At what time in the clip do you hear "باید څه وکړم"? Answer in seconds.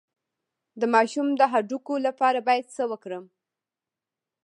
2.47-3.25